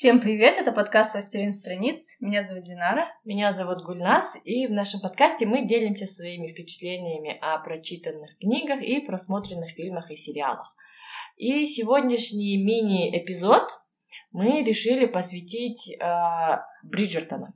[0.00, 2.16] Всем привет, это подкаст «Властелин страниц».
[2.20, 3.12] Меня зовут Динара.
[3.26, 9.00] Меня зовут Гульнас, и в нашем подкасте мы делимся своими впечатлениями о прочитанных книгах и
[9.00, 10.74] просмотренных фильмах и сериалах.
[11.36, 13.68] И сегодняшний мини-эпизод
[14.32, 17.52] мы решили посвятить э, Бриджертона.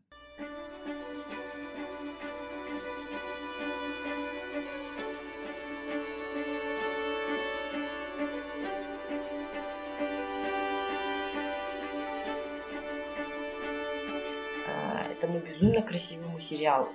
[15.35, 16.89] Этому безумно красивому сериалу.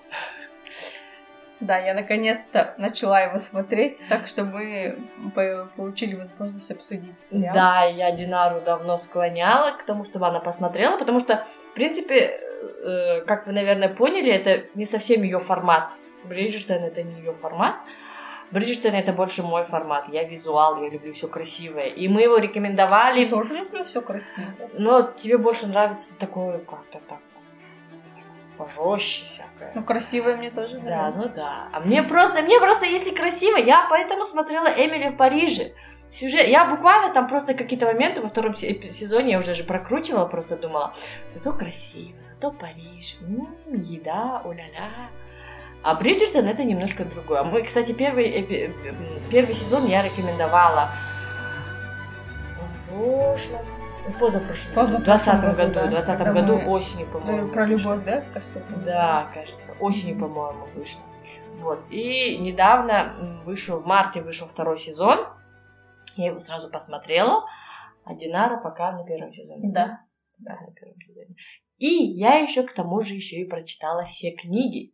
[1.60, 4.98] Да, я наконец-то начала его смотреть, так что мы
[5.76, 7.54] получили возможность обсудить сериал.
[7.54, 12.40] Да, я Динару давно склоняла к тому, чтобы она посмотрела, потому что, в принципе,
[12.86, 15.98] э, как вы, наверное, поняли, это не совсем ее формат.
[16.24, 17.76] Бриджертон это не ее формат.
[18.52, 20.08] Бриджертон это больше мой формат.
[20.08, 21.88] Я визуал, я люблю все красивое.
[21.88, 23.26] И мы его рекомендовали.
[23.26, 24.56] Я тоже люблю все красивое.
[24.74, 27.20] Но тебе больше нравится такое как-то так
[28.60, 29.72] пожестче всякое.
[29.74, 31.70] Ну, красивое мне тоже Да, ну да.
[31.72, 35.72] А мне просто, мне просто, если красиво, я поэтому смотрела Эмили в Париже.
[36.12, 40.58] Сюжет, я буквально там просто какие-то моменты во втором сезоне я уже же прокручивала, просто
[40.58, 40.94] думала,
[41.34, 44.90] зато красиво, зато Париж, м-м, еда, уля-ля.
[45.84, 47.44] А Бриджертон это немножко другое.
[47.44, 48.74] Мы, кстати, первый,
[49.32, 50.90] первый сезон я рекомендовала
[52.58, 53.66] в прошлом
[54.14, 55.86] позапрошлом, в 20 году, да.
[55.86, 56.68] в 20 году мы...
[56.68, 57.50] осенью, по-моему.
[57.50, 58.64] Про любовь, да, кажется?
[58.86, 61.02] Да, кажется, осенью, по-моему, вышло.
[61.62, 65.28] Вот, и недавно вышел, в марте вышел второй сезон,
[66.16, 67.46] я его сразу посмотрела,
[68.06, 69.72] а Динара пока на первом сезоне.
[69.72, 70.02] Да.
[70.38, 71.36] Да, на первом сезоне.
[71.78, 74.94] И я еще к тому же еще и прочитала все книги.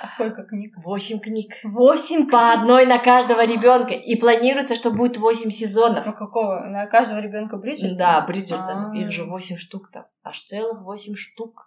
[0.00, 0.74] А сколько книг?
[0.76, 1.52] Восемь книг.
[1.64, 3.94] Восемь По одной на каждого ребенка.
[3.94, 6.04] И планируется, что будет восемь сезонов.
[6.04, 6.66] Ну какого?
[6.66, 7.96] На каждого ребенка Бриджертон?
[7.96, 8.76] Да, Бриджертон.
[8.76, 8.96] А-а-а.
[8.96, 10.04] Их же восемь штук там.
[10.22, 11.66] Аж целых восемь штук.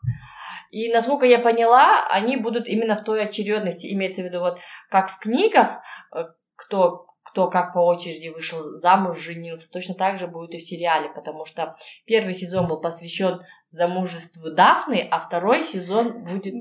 [0.72, 3.91] И насколько я поняла, они будут именно в той очередности.
[3.91, 5.79] Имеется в виду, вот как в книгах,
[6.16, 6.25] э,
[6.56, 11.09] кто кто как по очереди вышел замуж, женился, точно так же будет и в сериале,
[11.09, 11.75] потому что
[12.06, 13.39] первый сезон был посвящен
[13.69, 16.56] замужеству Дафны, а второй сезон будет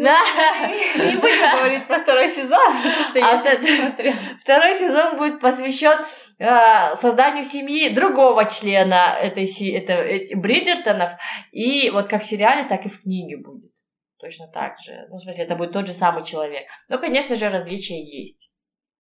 [0.96, 6.06] не будем говорить про второй сезон, потому что я а Второй сезон будет посвящен
[6.38, 11.12] э, созданию семьи другого члена этой это, Бриджертонов.
[11.52, 13.72] И вот как в сериале, так и в книге будет.
[14.18, 15.06] Точно так же.
[15.10, 16.66] Ну, в смысле, это будет тот же самый человек.
[16.88, 18.50] Но, конечно же, различия есть.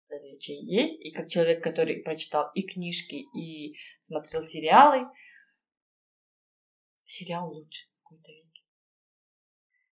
[0.10, 1.00] Различия есть.
[1.06, 5.08] И как человек, который прочитал и книжки, и смотрел сериалы,
[7.06, 8.32] сериал лучше какой-то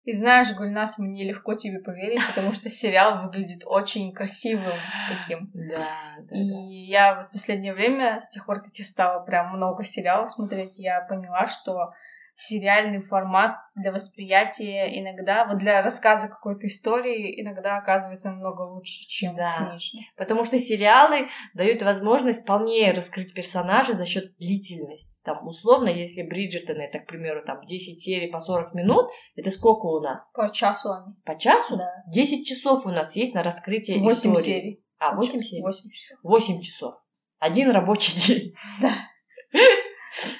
[0.08, 4.72] и знаешь, Гульнас, мне легко тебе поверить, потому что сериал выглядит очень красивым
[5.06, 5.50] таким.
[5.52, 6.34] Да, да.
[6.34, 6.56] И да.
[6.66, 11.02] я в последнее время, с тех пор, как я стала прям много сериалов смотреть, я
[11.02, 11.92] поняла, что
[12.40, 19.34] сериальный формат для восприятия иногда, вот для рассказа какой-то истории иногда оказывается намного лучше, чем
[19.34, 19.70] да.
[19.70, 20.08] книжный.
[20.16, 25.20] Потому что сериалы дают возможность полнее раскрыть персонажа за счет длительности.
[25.24, 29.86] Там, условно, если Бриджертон, это, к примеру, там 10 серий по 40 минут, это сколько
[29.86, 30.22] у нас?
[30.32, 31.16] По часу они.
[31.24, 31.76] По часу?
[31.76, 31.90] Да.
[32.06, 34.44] 10 часов у нас есть на раскрытие 8 истории.
[34.44, 34.84] серий.
[35.00, 35.62] А, 8 серий?
[35.62, 36.18] 8 часов.
[36.22, 36.94] 8 часов.
[37.40, 38.54] Один рабочий день.
[38.80, 38.94] Да.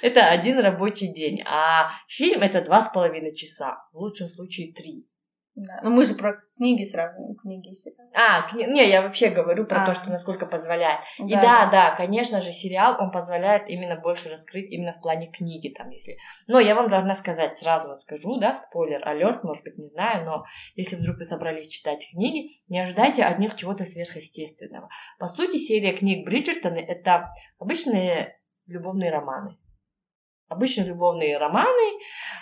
[0.03, 1.43] Это один рабочий день.
[1.47, 3.79] А фильм это два с половиной часа.
[3.93, 5.07] В лучшем случае три.
[5.59, 5.81] Да.
[5.83, 8.11] Но мы же про книги сравниваем, книги и сериалы.
[8.15, 8.65] А, кни...
[8.67, 9.87] не, я вообще говорю про а.
[9.87, 11.01] то, что насколько позволяет.
[11.19, 11.25] Да.
[11.27, 15.75] И да, да, конечно же, сериал, он позволяет именно больше раскрыть именно в плане книги,
[15.75, 16.17] там, если...
[16.47, 20.25] Но я вам должна сказать, сразу вот скажу, да, спойлер, алерт, может быть, не знаю,
[20.25, 20.45] но
[20.77, 24.89] если вдруг вы собрались читать книги, не ожидайте от них чего-то сверхъестественного.
[25.19, 29.59] По сути, серия книг Бриджертона— это обычные любовные романы.
[30.49, 31.99] Обычно любовные романы,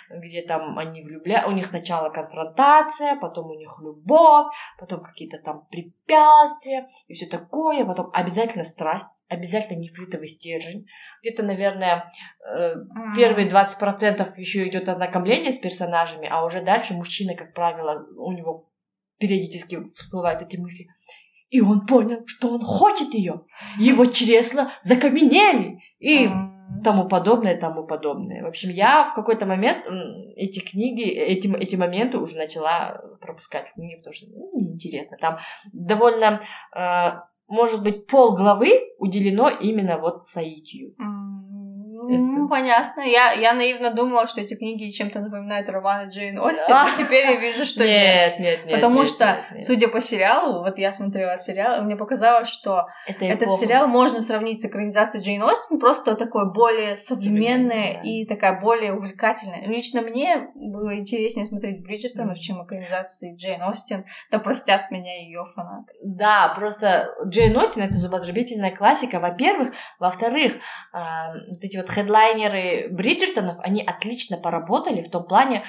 [0.09, 4.47] где там они влюбляют, у них сначала конфронтация, потом у них любовь,
[4.79, 10.87] потом какие-то там препятствия и все такое, потом обязательно страсть, обязательно нефритовый стержень.
[11.21, 12.11] Где-то, наверное,
[12.49, 12.75] э,
[13.15, 18.69] первые 20% еще идет ознакомление с персонажами, а уже дальше мужчина, как правило, у него
[19.19, 20.87] периодически всплывают эти мысли.
[21.49, 23.41] И он понял, что он хочет ее.
[23.77, 25.79] Его чресла закаменели.
[25.99, 26.27] И
[26.83, 28.43] тому подобное, тому подобное.
[28.43, 29.85] В общем, я в какой-то момент
[30.35, 35.17] эти книги, эти, эти моменты уже начала пропускать книги, потому что ну, неинтересно.
[35.17, 35.37] Там
[35.73, 36.41] довольно,
[36.75, 38.69] э, может быть, пол главы
[38.99, 40.95] уделено именно вот Саитию.
[42.07, 42.49] Ну, это...
[42.49, 43.01] понятно.
[43.01, 47.39] Я, я наивно думала, что эти книги чем-то напоминают романы Джейн Остин, а теперь я
[47.39, 48.39] вижу, что нет.
[48.39, 49.63] Нет, нет, Потому нет, что, нет, нет.
[49.63, 54.21] судя по сериалу, вот я смотрела сериал, и мне показалось, что это этот сериал можно
[54.21, 58.01] сравнить с экранизацией Джейн Остин, просто такой более современный да.
[58.03, 59.65] и такая более увлекательная.
[59.67, 62.41] Лично мне было интереснее смотреть Бриджертонов, mm-hmm.
[62.41, 64.05] чем экранизации Джейн Остин.
[64.31, 65.93] Да простят меня ее фанаты.
[66.03, 69.73] Да, просто Джейн Остин— это зубодробительная классика, во-первых.
[69.99, 70.99] Во-вторых, э,
[71.49, 75.63] вот эти вот хедлайнеры Бриджертонов, они отлично поработали в том плане,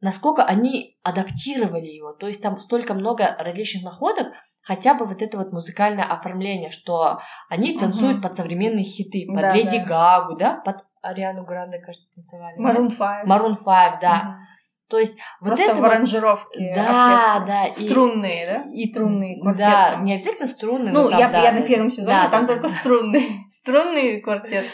[0.00, 2.12] насколько они адаптировали его.
[2.12, 4.28] То есть там столько много различных находок,
[4.62, 8.28] хотя бы вот это вот музыкальное оформление, что они танцуют угу.
[8.28, 9.84] под современные хиты, под да, Леди да.
[9.84, 12.58] Гагу, да, под Ариану Гранде, кажется, танцевали.
[12.58, 13.26] Maroon 5.
[13.26, 14.20] Maroon 5, да.
[14.20, 14.53] Угу.
[14.94, 18.70] То есть вот Просто это в аранжировке да, да, струнные, да?
[18.72, 19.64] И струнные квартет.
[19.64, 20.04] Да, там.
[20.04, 20.94] не обязательно струнные.
[20.94, 22.68] Ну, там, я, да, я на первом сезоне, да, там да, только да.
[22.68, 23.30] струнные.
[23.50, 24.66] Струнный квартет.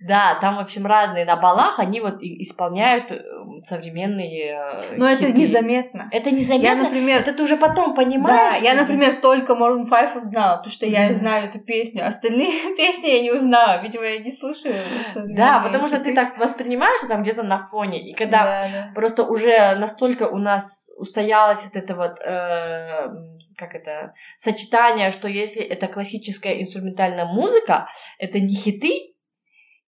[0.00, 1.24] Да, там, в общем, разные.
[1.24, 3.22] На балах они вот исполняют э,
[3.64, 5.28] современные э, Но хиты.
[5.28, 6.08] это незаметно.
[6.10, 6.66] Это незаметно?
[6.66, 7.20] Я, например...
[7.20, 8.60] Это ты уже потом понимаешь?
[8.60, 11.14] Да, я, например, только Maroon 5 узнала, потому что я mm.
[11.14, 12.06] знаю эту песню.
[12.06, 13.82] Остальные песни я не узнала.
[13.82, 14.84] Видимо, я не слушаю.
[15.14, 18.10] Да, потому что ты так воспринимаешь, там где-то на фоне.
[18.10, 18.92] И когда да, да.
[18.94, 20.64] просто уже настолько у нас
[20.96, 22.20] устоялось вот это вот...
[22.20, 23.08] Э,
[23.56, 27.86] как это, сочетание, что если это классическая инструментальная музыка,
[28.18, 29.11] это не хиты,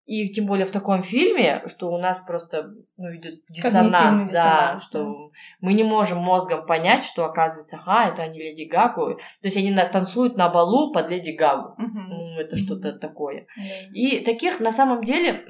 [0.06, 5.30] и тем более в таком фильме, что у нас просто ну, идет диссонанс, да, что
[5.60, 9.14] мы не можем мозгом понять, что оказывается, ага, это они Леди Гагу.
[9.14, 11.74] То есть они на, танцуют на балу под Леди Гагу.
[11.80, 12.02] Uh-huh.
[12.08, 13.46] Ну, это что-то такое.
[13.58, 13.92] Uh-huh.
[13.94, 15.46] И таких на самом деле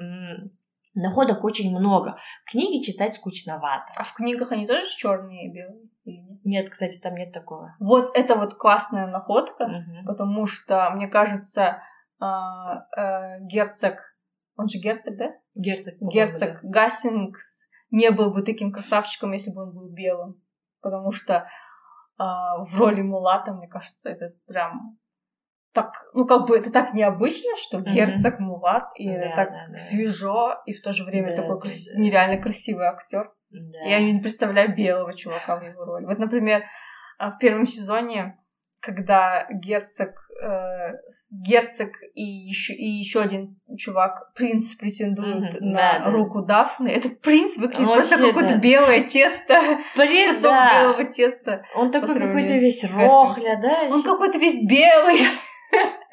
[0.93, 2.17] находок очень много.
[2.49, 3.91] Книги читать скучновато.
[3.97, 5.89] А в книгах они тоже черные и белые?
[6.45, 7.75] Нет, кстати, там нет такого.
[7.79, 10.05] Вот это вот классная находка, uh-huh.
[10.05, 11.81] потому что, мне кажется,
[12.21, 14.14] э, э, герцог
[14.55, 15.33] он же герцог, да?
[15.53, 15.95] Герцог.
[15.99, 16.69] Герцог да.
[16.69, 20.41] Гассингс не был бы таким красавчиком, если бы он был белым.
[20.81, 21.43] Потому что э,
[22.19, 24.97] в роли Мулата, мне кажется, это прям
[25.75, 27.91] так, ну как бы это так необычно, что mm-hmm.
[27.91, 29.75] герцог Мулат, и да, это так да, да.
[29.75, 31.91] свежо, и в то же время да, такой да, крас...
[31.93, 31.99] да.
[31.99, 33.31] нереально красивый актер.
[33.49, 33.79] Да.
[33.79, 36.05] Я не представляю белого чувака в его роли.
[36.05, 36.63] Вот, например,
[37.17, 38.39] а, в первом сезоне,
[38.85, 40.11] когда герцог
[40.41, 40.91] э,
[41.31, 46.63] герцог и еще, и еще один чувак, принц, претендуют mm-hmm, на да, руку да.
[46.63, 46.89] Дафны.
[46.89, 48.59] Этот принц выглядит Вообще, просто какое-то да.
[48.59, 49.59] белое тесто.
[49.95, 50.81] Принц, да.
[50.81, 51.63] белого теста.
[51.75, 53.93] Он такой какой-то весь рохля, да?
[53.93, 55.19] Он какой-то весь белый.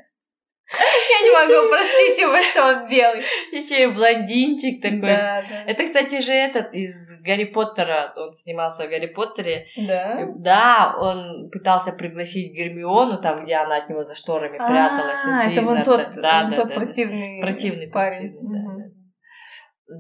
[0.72, 3.22] Я не могу простить его, что он белый.
[3.52, 5.00] Еще и блондинчик такой.
[5.00, 5.62] Да, да.
[5.66, 9.66] Это, кстати же, этот из Гарри Поттера, он снимался в Гарри Поттере.
[9.76, 10.26] Да?
[10.36, 15.22] Да, он пытался пригласить Гермиону, там, где она от него за шторами а, пряталась.
[15.24, 18.32] А, это вон тот, да, да, тот да, противный, противный парень.
[18.32, 18.92] Противный,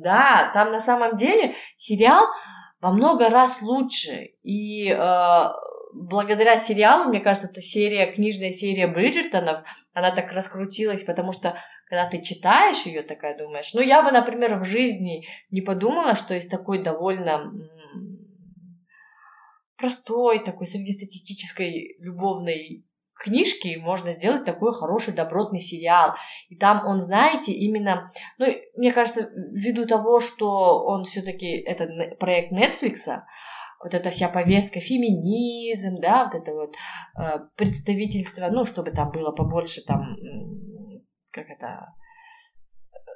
[0.00, 2.24] да, там на самом деле сериал
[2.80, 4.30] во много раз лучше.
[4.42, 4.96] И э,
[5.92, 9.62] благодаря сериалу, мне кажется, эта серия, книжная серия Бриджертонов,
[9.92, 11.58] она так раскрутилась, потому что
[11.88, 16.34] когда ты читаешь ее, такая думаешь, ну я бы, например, в жизни не подумала, что
[16.34, 17.52] из такой довольно
[19.76, 22.86] простой, такой среднестатистической любовной
[23.22, 26.14] книжки можно сделать такой хороший добротный сериал.
[26.48, 28.46] И там он, знаете, именно, ну,
[28.76, 33.20] мне кажется, ввиду того, что он все-таки это проект Netflix,
[33.82, 36.74] вот эта вся повестка, феминизм, да, вот это вот
[37.18, 40.16] э, представительство, ну, чтобы там было побольше там,
[41.30, 41.88] как это,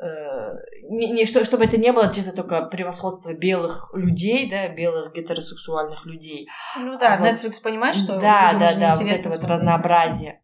[0.02, 0.52] э,
[0.90, 6.04] не, не, что, чтобы это не было чисто только превосходство белых людей, да, белых гетеросексуальных
[6.04, 6.48] людей.
[6.78, 10.40] Ну да, а Netflix вот, понимает, что да, да, да, вот это вот разнообразие.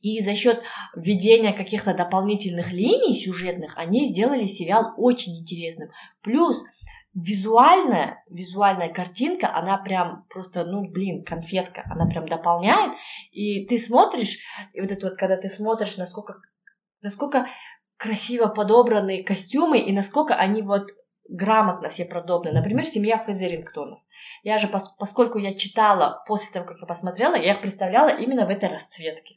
[0.00, 0.62] И за счет
[0.96, 5.90] введения каких-то дополнительных линий сюжетных они сделали сериал очень интересным.
[6.22, 6.60] Плюс
[7.14, 12.92] визуальная, визуальная картинка, она прям просто, ну, блин, конфетка, она прям дополняет,
[13.32, 14.38] и ты смотришь,
[14.72, 16.34] и вот это вот, когда ты смотришь, насколько,
[17.02, 17.46] насколько
[17.96, 20.90] красиво подобраны костюмы, и насколько они вот
[21.28, 22.52] грамотно все продобны.
[22.52, 24.00] Например, семья Фезерингтонов.
[24.42, 28.50] Я же, поскольку я читала после того, как я посмотрела, я их представляла именно в
[28.50, 29.36] этой расцветке.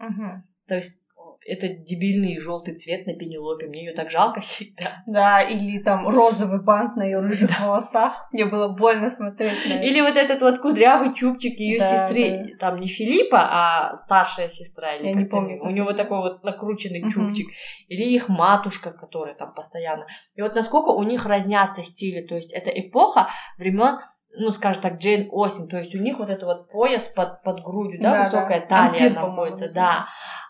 [0.00, 0.42] Угу.
[0.68, 1.00] То есть
[1.46, 3.66] этот дебильный желтый цвет на Пенелопе.
[3.66, 5.02] Мне ее так жалко всегда.
[5.06, 7.66] Да, или там розовый бант на ее рыжих да.
[7.66, 8.28] волосах.
[8.32, 9.84] Мне было больно смотреть на это.
[9.84, 12.52] Или вот этот вот кудрявый чубчик ее да, сестры.
[12.52, 12.58] Да.
[12.58, 14.94] Там не Филиппа, а старшая сестра.
[14.94, 15.62] Или Я не помню.
[15.62, 17.10] У него такой вот накрученный угу.
[17.10, 17.46] чубчик.
[17.88, 20.06] Или их матушка, которая там постоянно.
[20.34, 22.26] И вот насколько у них разнятся стили.
[22.26, 23.98] То есть это эпоха времен
[24.36, 27.62] ну, скажем так, Джейн Остин, то есть у них вот это вот пояс под, под
[27.62, 28.66] грудью, да, да высокая да.
[28.66, 30.04] талия Ампир, находится, да.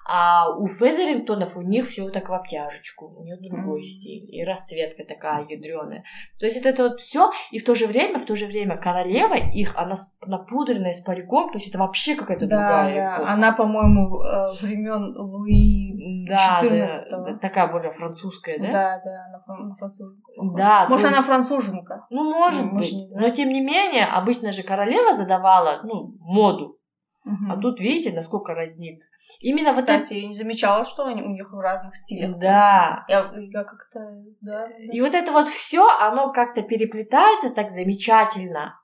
[0.06, 3.84] А у Фезерингтонов у них все так в обтяжечку, у них другой mm-hmm.
[3.84, 6.04] стиль, и расцветка такая ядреная.
[6.38, 8.76] То есть это, это вот все, и в то же время, в то же время
[8.76, 9.94] королева их, она
[10.26, 13.32] напудренная с париком, то есть это вообще какая-то да, другая да.
[13.32, 18.72] Она, по-моему, э, времен Луи да, 14 да, да, такая более французская, да?
[18.72, 20.32] Да, да, она француженка.
[20.56, 20.86] Да.
[20.88, 21.16] Может, есть...
[21.16, 22.06] она француженка?
[22.10, 22.94] Ну, может ну, быть.
[23.14, 26.78] Но тем не менее, обычно же королева задавала, ну, моду.
[27.24, 27.52] Угу.
[27.52, 29.06] А тут видите, насколько разница.
[29.40, 30.14] Именно Кстати, вот это...
[30.14, 32.38] я не замечала, что они у них в разных стилях.
[32.38, 33.04] Да.
[33.08, 34.00] Я, я как-то,
[34.40, 34.68] да, да.
[34.92, 38.78] И вот это вот все, оно как-то переплетается так замечательно.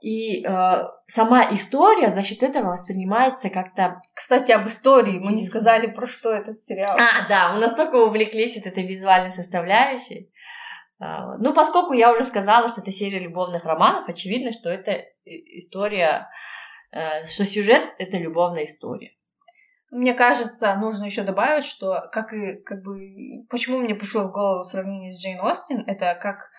[0.00, 4.00] И э, сама история за счет этого воспринимается как-то.
[4.14, 6.96] Кстати, об истории мы не сказали про что этот сериал.
[6.96, 10.30] А, да, мы настолько увлеклись вот этой визуальной составляющей.
[11.00, 16.28] А, ну, поскольку я уже сказала, что это серия любовных романов, очевидно, что это история,
[16.90, 19.12] что сюжет это любовная история.
[19.90, 24.62] Мне кажется, нужно еще добавить, что как и как бы почему мне пришло в голову
[24.62, 26.50] сравнение с Джейн Остин, это как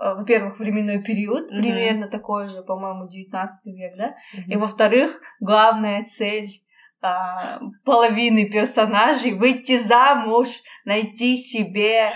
[0.00, 1.60] э, во-первых, временной период, mm-hmm.
[1.60, 4.44] примерно такой же, по-моему, 19 век, да, mm-hmm.
[4.46, 6.62] и во-вторых, главная цель
[7.00, 10.48] а, половины персонажей выйти замуж,
[10.84, 12.12] найти себе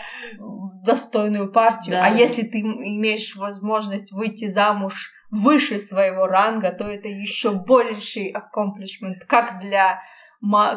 [0.85, 1.97] достойную партию.
[1.97, 2.07] Да.
[2.07, 9.25] А если ты имеешь возможность выйти замуж выше своего ранга, то это еще больший accomplishment
[9.27, 10.01] как для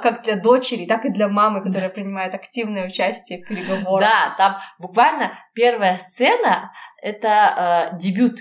[0.02, 4.10] как для дочери, так и для мамы, которая принимает активное участие в переговорах.
[4.10, 6.72] Да, там буквально первая сцена—
[7.02, 8.40] это э, дебют.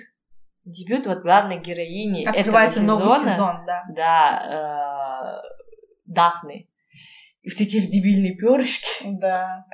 [0.66, 3.14] Дебют вот главной героини Открывается этого сезона.
[3.16, 3.82] новый сезон, да.
[3.88, 5.64] Да, э,
[6.04, 6.68] Дафны.
[7.42, 8.86] И вот эти дебильные перышки.
[9.04, 9.64] Да.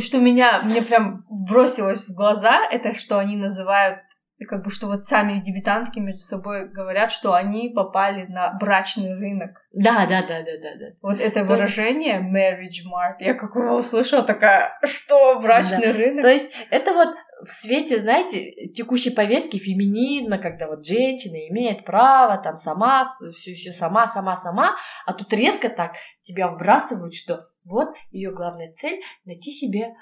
[0.00, 4.00] Что меня, мне прям бросилось в глаза, это что они называют
[4.40, 9.14] и как бы что вот сами дебютантки между собой говорят, что они попали на брачный
[9.14, 9.50] рынок.
[9.70, 10.86] Да, да, да, да, да, да.
[11.02, 12.24] Вот это То выражение есть...
[12.24, 15.92] marriage mark, я как его услышала, такая, что брачный да.
[15.92, 16.22] рынок?
[16.22, 17.10] То есть это вот
[17.44, 23.72] в свете, знаете, текущей повестки феминизма, когда вот женщина имеет право там сама, все, все
[23.72, 29.52] сама, сама, сама, а тут резко так тебя вбрасывают, что вот ее главная цель найти
[29.52, 29.94] себе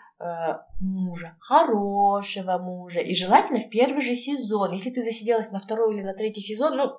[0.80, 4.72] мужа, хорошего мужа, и желательно в первый же сезон.
[4.72, 6.98] Если ты засиделась на второй или на третий сезон, ну,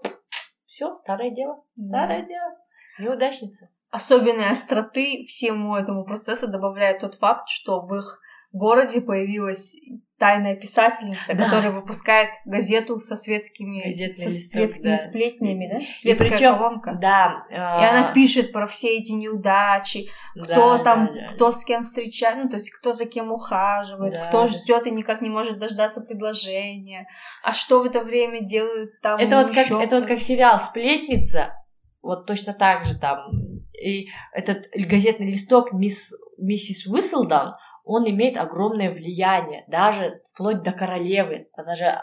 [0.65, 2.27] все, старое дело, старое mm.
[2.27, 2.55] дело,
[2.99, 3.69] неудачница.
[3.89, 8.21] Особенной остроты всему этому процессу добавляет тот факт, что в их
[8.51, 9.75] городе появилась
[10.19, 11.45] тайная писательница, да.
[11.45, 14.95] которая выпускает газету со светскими, со светскими да.
[14.97, 15.79] сплетнями, да?
[15.95, 16.97] Светская причем, колонка.
[17.01, 17.45] Да.
[17.49, 17.55] Э...
[17.55, 21.83] И она пишет про все эти неудачи, кто да, там, да, да, кто с кем
[21.83, 25.57] встречает, ну, то есть кто за кем ухаживает, да, кто ждет и никак не может
[25.57, 27.07] дождаться предложения,
[27.41, 31.53] а что в это время делают там Это вот как, это вот как сериал «Сплетница»,
[32.01, 33.31] вот точно так же там,
[33.73, 37.53] и этот газетный листок мисс, миссис Уисселдаун,
[37.91, 41.49] он имеет огромное влияние, даже вплоть до королевы.
[41.53, 41.99] Она же,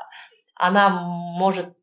[0.57, 1.76] она может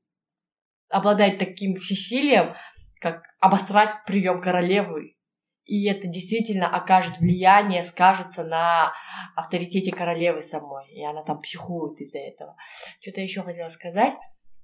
[0.90, 2.54] обладать таким всесилием,
[3.00, 5.16] как обосрать прием королевы.
[5.64, 8.92] И это действительно окажет влияние, скажется на
[9.38, 10.92] авторитете королевы самой.
[10.92, 12.58] И она там психует из-за этого.
[13.00, 14.16] Что-то еще хотела сказать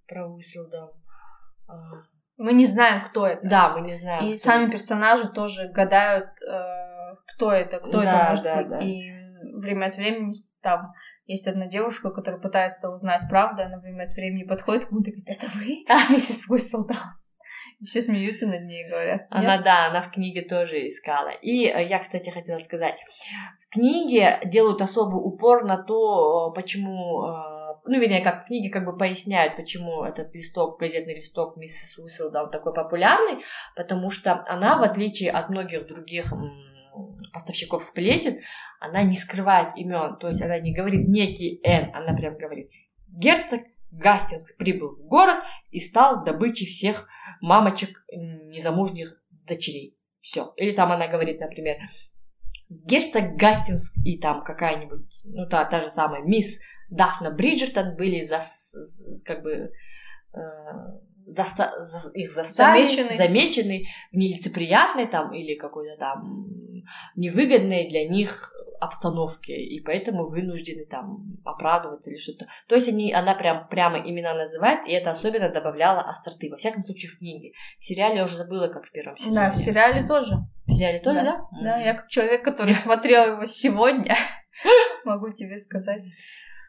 [0.06, 0.92] про Уисселдаун.
[2.36, 3.48] Мы не знаем, кто это.
[3.48, 4.28] Да, мы не знаем.
[4.28, 4.74] И сами это.
[4.74, 8.70] персонажи тоже гадают, э, кто это, кто да, это может да, быть.
[8.70, 8.80] Да.
[8.80, 9.19] И
[9.60, 10.94] время от времени там
[11.26, 15.14] есть одна девушка, которая пытается узнать правду, она время от времени подходит к кому-то и
[15.14, 17.20] говорит, это вы, миссис Уисселдаун?
[17.80, 19.28] И все смеются над ней и говорят.
[19.30, 19.64] Она, Нет?
[19.64, 21.30] да, она в книге тоже искала.
[21.30, 22.96] И э, я, кстати, хотела сказать,
[23.62, 28.86] в книге делают особый упор на то, почему э, ну, вернее, как в книге как
[28.86, 33.44] бы поясняют, почему этот листок, газетный листок миссис Уисселдаун такой популярный,
[33.76, 36.34] потому что она, в отличие от многих других
[37.34, 38.40] поставщиков сплетен,
[38.80, 42.70] она не скрывает имен, то есть она не говорит некий Н, она прям говорит
[43.08, 47.08] герцог Гастингс прибыл в город и стал добычей всех
[47.42, 49.98] мамочек незамужних дочерей.
[50.22, 50.54] Все.
[50.58, 51.78] Или там она говорит, например,
[52.70, 58.42] герцог Гастингс и там какая-нибудь, ну та, та же самая мисс Дафна Бриджертон были за,
[59.26, 59.72] как бы
[60.34, 60.40] э,
[61.26, 61.72] заста
[62.14, 63.18] их заставили, замечены.
[63.18, 66.48] замечены в нелицеприятной там или какой-то там
[67.16, 72.48] невыгодной для них обстановке, и поэтому вынуждены там оправдываться или что-то.
[72.68, 76.50] То есть они, она прям прямо имена называет, и это особенно добавляло остроты.
[76.50, 77.52] Во всяком случае, в книге.
[77.80, 79.36] В сериале я уже забыла, как в первом сезоне.
[79.36, 80.36] Да, в сериале тоже.
[80.66, 81.48] В сериале тоже, да?
[81.52, 84.16] Да, да я как человек, который смотрел его сегодня,
[85.06, 86.02] могу тебе сказать.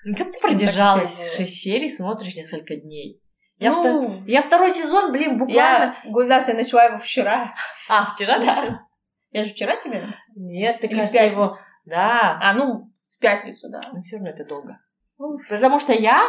[0.05, 1.37] Ну, как ты продержалась?
[1.37, 3.20] Шесть серий смотришь несколько дней.
[3.61, 4.27] Я, ну, втор...
[4.27, 5.95] я второй сезон, блин, буквально...
[6.03, 7.55] Я, Гульнас, я начала его вчера.
[7.91, 8.87] А, вчера да.
[9.33, 10.35] Я же вчера тебе написала.
[10.37, 11.51] Нет, ты, Или кажется, его...
[11.85, 12.39] Да.
[12.41, 13.81] А, ну, в пятницу, да.
[13.93, 14.79] Ну, все равно это долго.
[15.51, 16.27] Потому что я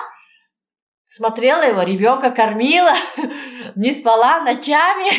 [1.06, 2.94] смотрела его, ребенка кормила,
[3.76, 5.12] не спала ночами.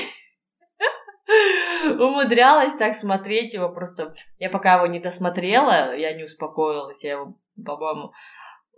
[1.98, 4.14] Умудрялась так смотреть его просто.
[4.38, 7.02] Я пока его не досмотрела, я не успокоилась.
[7.02, 8.12] Я его, по-моему,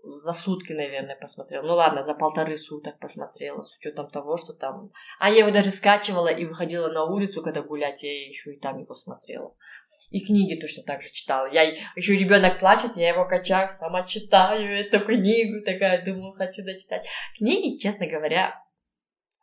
[0.05, 1.63] за сутки, наверное, посмотрела.
[1.63, 4.91] Ну ладно, за полторы суток посмотрела, с учетом того, что там...
[5.19, 8.79] А я его даже скачивала и выходила на улицу, когда гулять, я еще и там
[8.79, 9.55] его смотрела.
[10.11, 11.51] И книги точно так же читала.
[11.51, 11.63] Я
[11.97, 17.07] еще ребенок плачет, я его качаю, сама читаю эту книгу, такая, думаю, хочу дочитать.
[17.37, 18.55] Книги, честно говоря,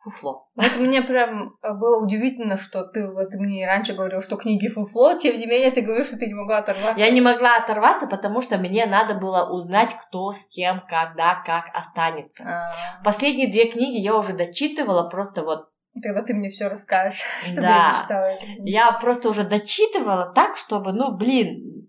[0.02, 0.48] фуфло.
[0.54, 5.14] Вот мне прям э, было удивительно, что ты вот мне раньше говорил, что книги фуфло,
[5.16, 6.98] тем не менее ты говоришь, что ты не могла оторваться.
[7.00, 11.66] Я не могла оторваться, потому что мне надо было узнать, кто с кем, когда, как
[11.74, 12.44] останется.
[12.44, 15.68] А, Последние две книги я уже дочитывала, просто вот
[16.02, 17.68] Тогда ты мне все расскажешь, чтобы Да.
[17.68, 21.88] я читала я просто уже дочитывала так, чтобы, ну, блин,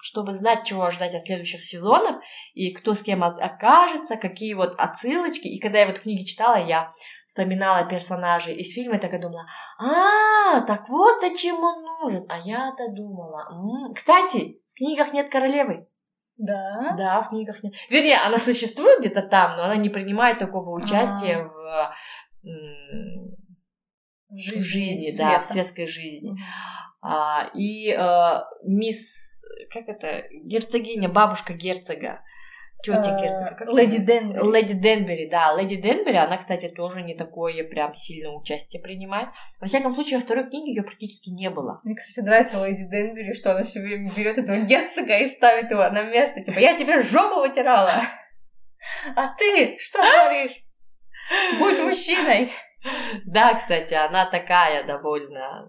[0.00, 2.22] чтобы знать, чего ожидать от следующих сезонов,
[2.54, 5.48] и кто с кем окажется, какие вот отсылочки.
[5.48, 6.92] И когда я вот книги читала, я
[7.26, 9.46] вспоминала персонажей из фильма, и такая думала,
[9.78, 12.26] а, так вот зачем он нужен.
[12.28, 15.88] А я-то думала, кстати, в книгах нет королевы.
[16.36, 16.94] Да?
[16.96, 17.74] Да, в книгах нет.
[17.90, 21.94] Вернее, она существует где-то там, но она не принимает такого участия в,
[22.42, 26.36] В в жизни, жизни, да, в светской жизни.
[27.00, 29.37] А, и э, мисс,
[29.70, 32.20] как это, герцогиня, бабушка герцога,
[32.82, 33.72] тетя Э, герцога.
[33.72, 33.98] Леди?
[33.98, 34.52] Денбери.
[34.52, 35.54] Леди Денбери, да.
[35.54, 39.28] Леди Денбери, она, кстати, тоже не такое прям сильное участие принимает.
[39.60, 41.80] Во всяком случае, во второй книге ее практически не было.
[41.84, 45.88] Мне, кстати, нравится Леди Денбери, что она все время берет этого герцога и ставит его
[45.90, 46.42] на место.
[46.42, 47.92] Типа, я тебе жопу вытирала.
[49.16, 50.62] А ты что говоришь?
[51.58, 52.50] Будь мужчиной.
[53.26, 55.68] Да, кстати, она такая довольно...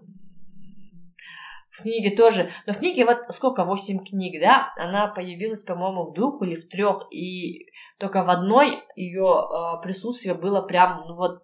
[1.80, 6.14] В книге тоже, но в книге вот сколько, восемь книг, да, она появилась, по-моему, в
[6.14, 7.66] двух или в трех, и
[7.98, 9.48] только в одной ее
[9.82, 11.42] присутствие было прям, ну вот,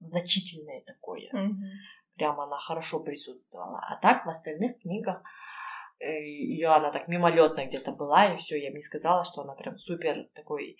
[0.00, 1.30] значительное такое.
[2.16, 3.80] Прям она хорошо присутствовала.
[3.88, 5.22] А так в остальных книгах
[6.00, 9.78] ее она так мимолетно где-то была, и все, я бы не сказала, что она прям
[9.78, 10.76] супер такой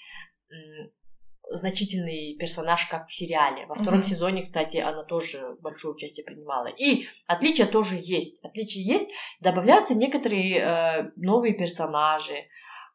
[1.55, 3.67] значительный персонаж, как в сериале.
[3.67, 4.09] Во втором Мгм.
[4.09, 6.67] сезоне, кстати, она тоже большое участие принимала.
[6.67, 8.43] И отличия тоже есть.
[8.45, 9.11] Отличия есть.
[9.41, 12.35] Добавляются некоторые э, новые персонажи.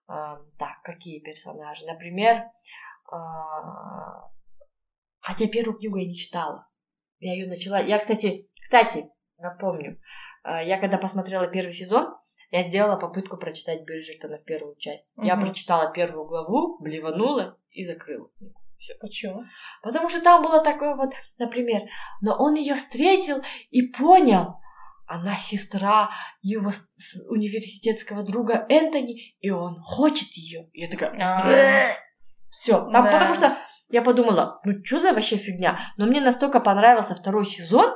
[0.10, 1.86] Э, так, какие персонажи?
[1.86, 3.16] Например, э,
[5.20, 6.68] хотя первую книгу я не читала.
[7.20, 7.80] Я ее начала.
[7.80, 10.00] Я, кстати, кстати, напомню,
[10.44, 12.14] э, я когда посмотрела первый сезон,
[12.52, 15.04] я сделала попытку прочитать Бриджертона в первую часть.
[15.18, 15.46] Я Мгм.
[15.46, 18.60] прочитала первую главу, блеванула и закрыла книгу.
[18.78, 18.94] Всё.
[19.02, 19.44] Почему?
[19.82, 21.82] Потому что там было такое вот, например,
[22.22, 24.60] но он ее встретил и понял,
[25.08, 26.10] она сестра
[26.42, 26.72] его
[27.28, 30.70] университетского друга Энтони, и он хочет ее.
[30.74, 31.98] Я такая,
[32.50, 32.88] все.
[32.90, 33.02] Да.
[33.02, 33.58] Потому что
[33.90, 35.80] я подумала, ну что за вообще фигня?
[35.98, 37.94] Но мне настолько понравился второй сезон,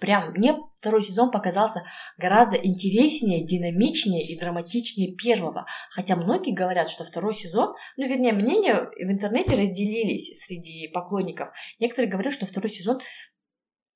[0.00, 1.82] прям мне второй сезон показался
[2.18, 5.66] гораздо интереснее, динамичнее и драматичнее первого.
[5.90, 11.48] Хотя многие говорят, что второй сезон, ну, вернее, мнения в интернете разделились среди поклонников.
[11.78, 13.00] Некоторые говорят, что второй сезон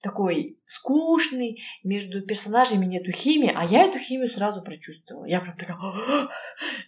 [0.02, 5.24] такой скучный, между персонажами нету химии, а я эту химию сразу прочувствовала.
[5.24, 5.76] Я прям такая,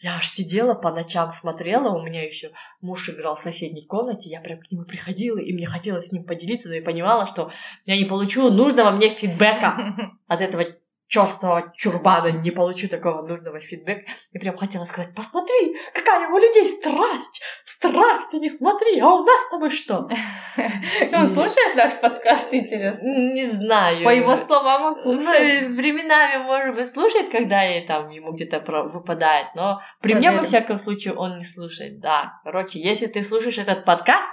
[0.01, 4.41] я аж сидела по ночам, смотрела, у меня еще муж играл в соседней комнате, я
[4.41, 7.51] прям к нему приходила, и мне хотелось с ним поделиться, но я понимала, что
[7.85, 10.65] я не получу нужного мне фидбэка от этого
[11.11, 14.03] черствого чурбана, не получу такого нужного фидбэка.
[14.31, 19.43] И прям хотела сказать, посмотри, какая у людей страсть, страсть, не смотри, а у нас
[19.43, 20.09] с тобой что?
[21.13, 23.05] Он слушает наш подкаст, интересно?
[23.05, 24.05] Не знаю.
[24.05, 25.69] По его словам, он слушает.
[25.69, 30.45] Ну, временами, может быть, слушает, когда и, там, ему где-то выпадает, но при мне, во
[30.45, 31.99] всяком случае, он не слушает.
[31.99, 34.31] Да, короче, если ты слушаешь этот подкаст,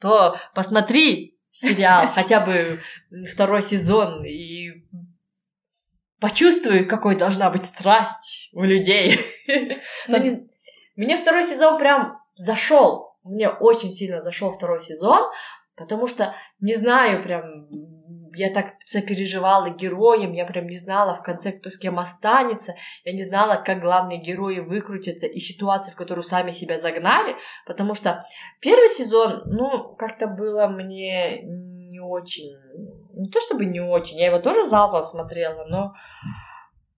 [0.00, 2.80] то посмотри сериал, хотя бы
[3.32, 4.84] второй сезон, и
[6.20, 9.18] почувствуй, какой должна быть страсть у людей.
[10.08, 10.48] Ну, не-
[10.96, 13.16] Мне второй сезон прям зашел.
[13.24, 15.30] Мне очень сильно зашел второй сезон,
[15.76, 17.68] потому что, не знаю, прям
[18.34, 23.12] я так сопереживала героям, я прям не знала в конце, кто с кем останется, я
[23.12, 27.34] не знала, как главные герои выкрутятся из ситуации, в которую сами себя загнали,
[27.66, 28.24] потому что
[28.60, 31.42] первый сезон, ну, как-то было мне
[32.00, 32.56] не очень,
[33.14, 35.94] не то чтобы не очень, я его тоже залпом смотрела, но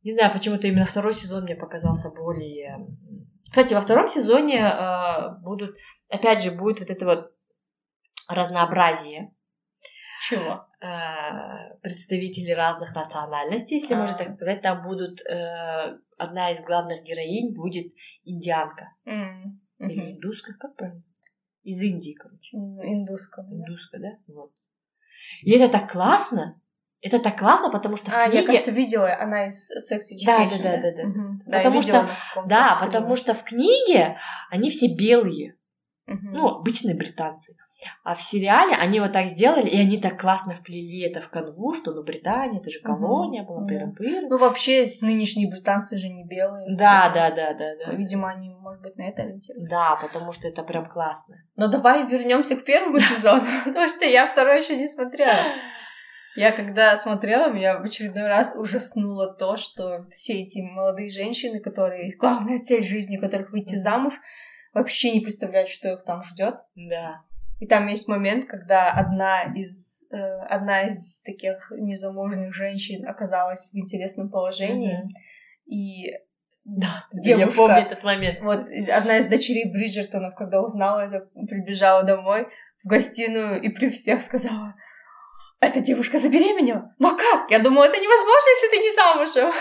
[0.03, 2.87] не знаю, почему-то именно второй сезон мне показался более...
[3.45, 5.77] Кстати, во втором сезоне э, будут,
[6.09, 7.33] опять же, будет вот это вот
[8.27, 9.35] разнообразие.
[10.23, 10.67] Чего?
[10.81, 14.63] Э, представители разных национальностей, если можно так сказать.
[14.63, 17.93] Там будут э, одна из главных героинь будет
[18.25, 18.89] индианка.
[19.05, 21.03] Или индуска, как правильно?
[21.63, 22.57] Из Индии, короче.
[22.57, 23.43] Индуска.
[23.43, 24.09] Индуска, да?
[24.29, 24.53] Вот.
[25.43, 26.61] И это так классно.
[27.01, 28.41] Это так классно, потому что а, книге...
[28.43, 30.77] я, кажется, видела, она из Sex Education, да?
[30.77, 31.09] Да, да, да, да.
[31.09, 31.39] Угу.
[31.47, 34.19] Потому да, что, да, потому что в книге
[34.51, 35.57] они все белые,
[36.07, 36.19] угу.
[36.23, 37.57] ну, обычные британцы.
[38.05, 41.75] А в сериале они вот так сделали, и они так классно вплели это в канву,
[41.75, 43.55] что ну Британия, это же колония угу.
[43.55, 44.29] была, пыры-пыры.
[44.29, 46.75] Ну вообще нынешние британцы же не белые.
[46.77, 47.93] Да, да, да, да, да.
[47.93, 49.71] Видимо, они, может быть, на это ориентируются.
[49.71, 51.37] Да, потому что это прям классно.
[51.57, 55.45] Но давай вернемся к первому сезону, потому что я второй еще не смотрела.
[56.35, 62.17] Я когда смотрела, меня в очередной раз ужаснуло то, что все эти молодые женщины, которые
[62.17, 64.15] главная цель жизни, которых выйти замуж,
[64.73, 66.55] вообще не представляют, что их там ждет.
[66.75, 67.23] Да.
[67.63, 73.79] И там есть момент, когда одна из, э, одна из таких незамужних женщин оказалась в
[73.79, 74.97] интересном положении.
[74.97, 75.73] Mm-hmm.
[75.73, 76.13] И
[76.65, 78.41] да, девушка, я помню этот момент.
[78.41, 82.49] Вот одна из дочерей Бриджертонов, когда узнала это, прибежала домой
[82.83, 84.75] в гостиную и при всех сказала,
[85.61, 86.93] эта девушка забеременела.
[86.99, 87.49] Но как?
[87.49, 89.53] Я думала, это невозможно, если ты не замужем.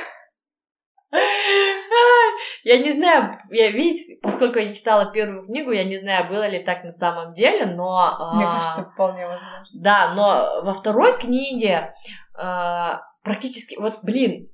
[2.64, 6.48] Я не знаю, я, видите, поскольку я не читала первую книгу, я не знаю, было
[6.48, 8.34] ли так на самом деле, но...
[8.36, 9.66] Мне а, кажется, вполне возможно.
[9.74, 11.94] Да, но во второй книге
[12.38, 13.78] а, практически...
[13.80, 14.50] Вот, блин,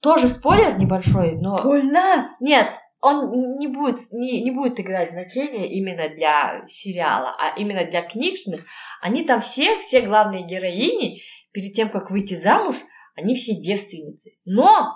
[0.00, 1.56] тоже спойлер небольшой, но...
[1.56, 2.40] Коль нас!
[2.40, 8.02] Нет, он не будет, не, не будет играть значение именно для сериала, а именно для
[8.02, 8.64] книжных.
[9.00, 12.76] Они там все, все главные героини, перед тем, как выйти замуж,
[13.14, 14.32] они все девственницы.
[14.44, 14.92] Но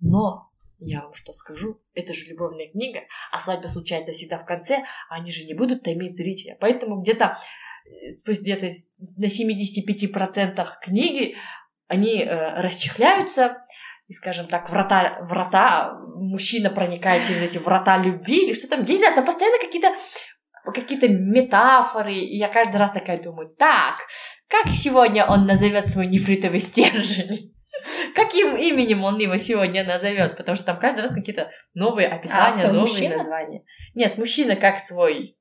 [0.00, 0.47] но
[0.78, 3.00] я вам что скажу, это же любовная книга,
[3.32, 6.56] а свадьба случается всегда в конце, а они же не будут томить зрителя.
[6.60, 7.38] Поэтому где-то
[7.86, 8.68] э, где-то
[9.16, 11.36] на 75% книги
[11.88, 13.64] они э, расчехляются,
[14.08, 18.92] и, скажем так, врата, врата, мужчина проникает через эти врата любви, или что там, я
[18.92, 19.94] не знаю, там постоянно какие-то
[20.64, 23.96] какие-то метафоры, и я каждый раз такая думаю, так,
[24.48, 27.54] как сегодня он назовет свой нефритовый стержень?
[28.14, 30.36] Каким именем он его сегодня назовет?
[30.36, 33.16] Потому что там каждый раз какие-то новые описания, а новые мужчина?
[33.18, 33.64] названия.
[33.94, 35.36] Нет, мужчина как свой.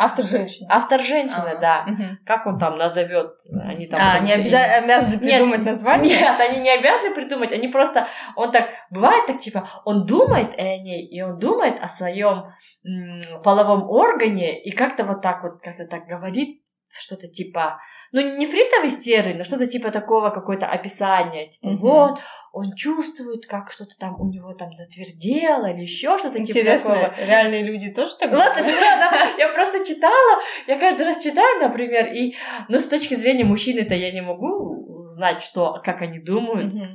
[0.00, 0.68] Автор женщины.
[0.70, 1.86] Автор женщины, а, да.
[1.88, 2.02] Угу.
[2.24, 3.32] Как он там назовет?
[3.64, 3.98] Они там.
[4.00, 6.16] А, не обяза- обязаны придумать нет, название?
[6.16, 8.06] Нет, они не обязаны придумать, они просто.
[8.36, 12.44] Он так бывает так типа, он думает о ней, и он думает о своем
[12.86, 17.80] м- половом органе, и как-то вот так вот как-то так говорит что-то типа
[18.12, 21.50] ну, не фритовый стержень, но что-то типа такого, какое-то описание.
[21.50, 21.88] Типа, угу.
[21.88, 22.18] вот,
[22.52, 27.14] он чувствует, как что-то там у него там затвердело или еще что-то типа такого.
[27.18, 32.12] реальные люди тоже так Вот, да, да, я просто читала, я каждый раз читаю, например,
[32.12, 32.34] и,
[32.68, 36.74] ну, с точки зрения мужчины-то я не могу знать, что, как они думают.
[36.74, 36.86] Угу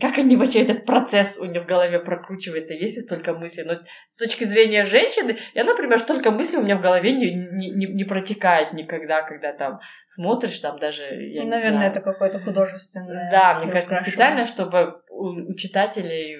[0.00, 3.64] как они вообще этот процесс у них в голове прокручивается, есть ли столько мыслей.
[3.64, 3.74] Но
[4.08, 7.86] с точки зрения женщины, я, например, столько мыслей у меня в голове не, не, не,
[7.86, 11.90] не протекает никогда, когда там смотришь, там даже, я Наверное, не знаю.
[11.92, 13.30] это какое-то художественное.
[13.30, 16.36] Да, мне кажется, специально, чтобы у, у читателей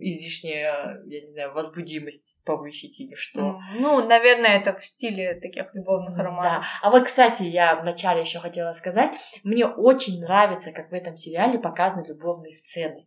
[0.00, 3.60] излишняя, я не знаю, возбудимость повысить или что.
[3.78, 6.62] Ну, наверное, это в стиле таких любовных романов.
[6.62, 6.68] Да.
[6.82, 9.12] А вот, кстати, я вначале еще хотела сказать,
[9.44, 13.06] мне очень нравится, как в этом сериале показаны любовные сцены.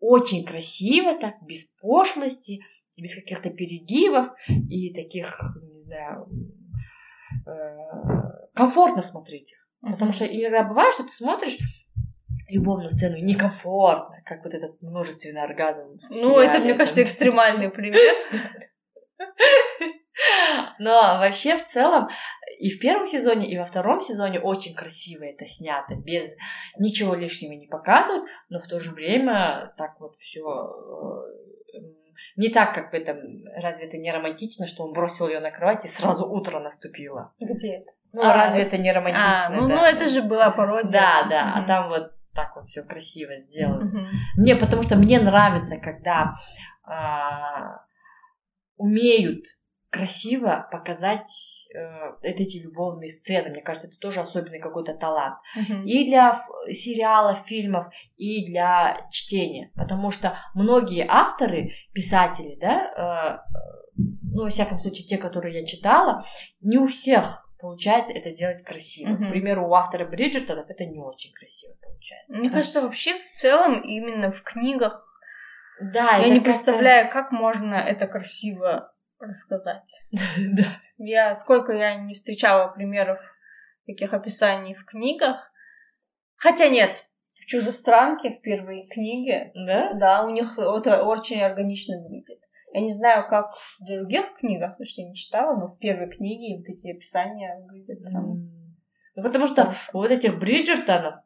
[0.00, 2.60] Очень красиво так, без пошлости,
[2.96, 6.28] без каких-то перегибов и таких, не знаю,
[7.46, 9.68] э, комфортно смотреть их.
[9.80, 11.58] Потому что иногда бывает, что ты смотришь,
[12.52, 15.98] любовную сцену некомфортно, как вот этот множественный оргазм.
[16.10, 18.14] Ну, это, мне кажется, экстремальный пример.
[20.78, 22.08] Но вообще в целом
[22.58, 26.36] и в первом сезоне, и во втором сезоне очень красиво это снято, без
[26.78, 31.78] ничего лишнего не показывают, но в то же время так вот все э,
[32.36, 33.18] не так, как в этом,
[33.56, 37.34] разве это не романтично, что он бросил ее на кровать и сразу утро наступило?
[37.40, 37.90] Где это?
[38.12, 39.46] Ну, а, разве это не романтично?
[39.46, 39.74] А, ну, да?
[39.74, 40.92] ну, это же была пародия.
[40.92, 41.64] Да, да, mm-hmm.
[41.64, 43.84] а там вот так вот все красиво сделано.
[43.84, 44.08] Mm-hmm.
[44.36, 46.34] Мне, потому что мне нравится, когда
[46.84, 47.84] а,
[48.76, 49.44] умеют
[49.92, 53.50] красиво показать э, эти любовные сцены.
[53.50, 55.36] Мне кажется, это тоже особенный какой-то талант.
[55.54, 55.84] Uh-huh.
[55.84, 59.70] И для сериалов, фильмов, и для чтения.
[59.74, 63.98] Потому что многие авторы, писатели, да, э,
[64.32, 66.24] ну, во всяком случае, те, которые я читала,
[66.62, 69.10] не у всех получается это сделать красиво.
[69.10, 69.28] Mm-hmm.
[69.28, 72.32] К примеру, у автора Бриджертонов это не очень красиво получается.
[72.32, 75.08] Мне кажется, вообще в целом именно в книгах
[75.80, 79.90] да, я не представляю, как можно это красиво рассказать.
[80.10, 80.80] да.
[80.98, 83.18] Я сколько я не встречала примеров
[83.86, 85.36] таких описаний в книгах.
[86.36, 89.92] Хотя нет, в «Чужестранке» в первой книге, Да?
[89.94, 92.42] да, у них это очень органично выглядит.
[92.72, 96.08] Я не знаю, как в других книгах, потому что я не читала, но в первой
[96.10, 98.76] книге вот эти описания выглядят прям М.
[99.14, 99.90] Ну, потому что хорошо.
[99.92, 101.16] вот этих Бриджертонов,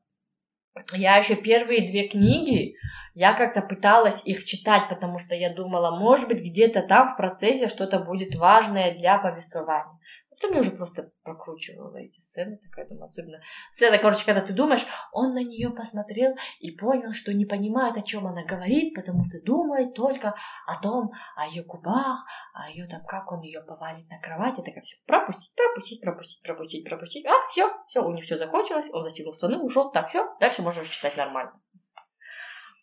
[0.92, 2.74] я еще первые две книги,
[3.14, 7.68] я как-то пыталась их читать, потому что я думала, может быть, где-то там в процессе
[7.68, 9.98] что-то будет важное для повествования.
[10.36, 13.40] Потом я уже просто прокручивала эти сцены, такая думаю, особенно
[13.72, 18.02] сцена, короче, когда ты думаешь, он на нее посмотрел и понял, что не понимает, о
[18.02, 20.34] чем она говорит, потому что думает только
[20.66, 24.62] о том, о ее губах, о ее там, как он ее повалит на кровать, и
[24.62, 27.26] такая все пропустить, пропустить, пропустить, пропустить, пропустить.
[27.26, 30.84] А, все, все, у них все закончилось, он застегнул штаны, ушел, так, все, дальше можно
[30.84, 31.52] читать нормально.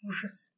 [0.04, 0.58] ужас.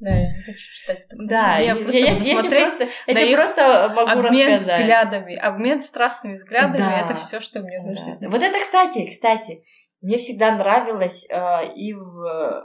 [0.00, 1.16] Да, я не хочу читать это.
[1.18, 4.80] Да, я, я, просто я, я тебе просто, я тебе просто могу обмен рассказать.
[4.80, 7.00] взглядами, обмен страстными взглядами, Да.
[7.06, 8.18] это все, что мне нужно.
[8.20, 8.28] Да.
[8.28, 9.62] Вот это, кстати, кстати,
[10.00, 12.64] мне всегда нравилось э, и в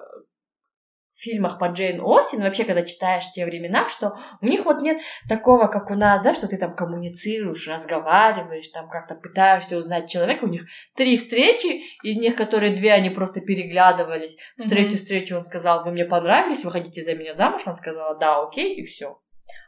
[1.16, 5.00] фильмах по Джейн Остин, вообще, когда читаешь те времена, что у них вот нет
[5.30, 10.46] такого, как у нас, да, что ты там коммуницируешь, разговариваешь, там как-то пытаешься узнать человека.
[10.46, 14.38] У них три встречи, из них, которые две, они просто переглядывались.
[14.58, 17.62] В третью встречу он сказал, вы мне понравились, вы хотите за меня замуж?
[17.66, 19.20] Она сказала, да, окей, и все.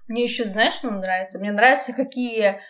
[0.07, 1.39] Мне еще знаешь, что нравится?
[1.39, 2.61] Мне нравится, какие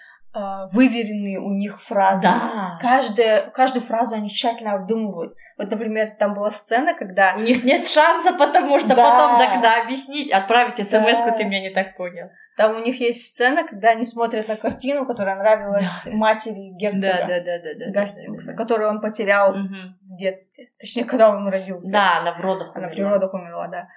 [0.71, 2.23] выверенные у них фразы.
[2.23, 2.77] Да.
[2.81, 5.35] Каждая, каждую фразу они тщательно обдумывают.
[5.57, 7.35] Вот, например, там была сцена, когда...
[7.35, 9.03] У них нет шанса, потому что Да.
[9.03, 11.31] потом тогда объяснить, отправить смс Да.
[11.31, 12.29] ты меня не так понял.
[12.57, 17.39] Там у них есть сцена, когда они смотрят на картину, которая нравилась матери герцога да,
[17.39, 17.91] да, да.
[17.91, 19.95] Гастингса, которую он потерял Мгм.
[20.01, 20.69] в детстве.
[20.79, 21.91] Точнее, когда он родился.
[21.91, 22.95] Да, она в родах Она умерла.
[22.95, 23.87] при родах умерла, да.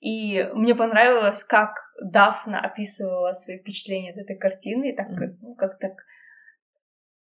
[0.00, 5.08] И мне понравилось, как Дафна описывала свои впечатления от этой картины, так
[5.42, 5.92] ну, как так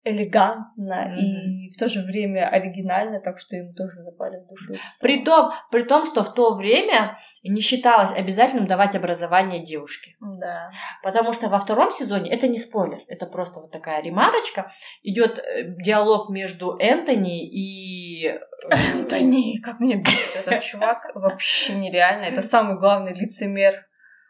[0.02, 1.16] элегантно Мгм.
[1.18, 4.74] и в то же время оригинально, так что им тоже запали в душу.
[5.02, 10.16] При том, при том, что в то время не считалось обязательным давать образование девушке.
[10.20, 10.70] Да.
[11.02, 15.64] Потому что во втором сезоне, это не спойлер, это просто вот такая ремарочка, идет э,
[15.82, 18.26] диалог между Энтони и...
[18.26, 21.10] э, не, как меня бесит этот чувак.
[21.14, 22.24] Вообще нереально.
[22.24, 23.86] Это самый главный лицемер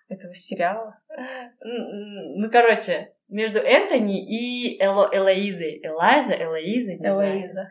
[0.09, 0.99] этого сериала.
[1.63, 5.81] Ну, короче, между Энтони и Эло, Элоизой.
[5.83, 6.91] Элайза, Элоиза?
[6.93, 7.15] не знаю.
[7.15, 7.71] Элоиза.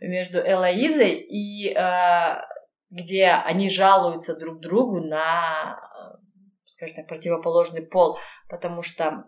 [0.00, 1.72] Между Элоизой и...
[1.74, 2.42] э,
[2.90, 6.18] где они жалуются друг другу на, э,
[6.66, 9.24] скажем так, противоположный пол, потому что